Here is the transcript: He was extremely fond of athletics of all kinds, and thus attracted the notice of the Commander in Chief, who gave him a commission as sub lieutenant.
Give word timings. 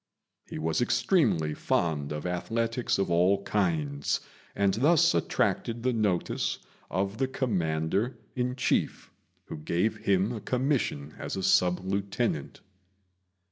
He 0.47 0.57
was 0.57 0.81
extremely 0.81 1.53
fond 1.53 2.11
of 2.11 2.25
athletics 2.25 2.97
of 2.97 3.11
all 3.11 3.43
kinds, 3.43 4.19
and 4.55 4.73
thus 4.73 5.13
attracted 5.13 5.83
the 5.83 5.93
notice 5.93 6.57
of 6.89 7.19
the 7.19 7.27
Commander 7.27 8.17
in 8.35 8.55
Chief, 8.55 9.11
who 9.45 9.57
gave 9.57 9.97
him 9.97 10.31
a 10.31 10.41
commission 10.41 11.13
as 11.19 11.45
sub 11.45 11.81
lieutenant. 11.85 12.61